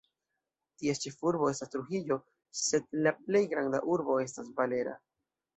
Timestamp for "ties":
0.79-1.01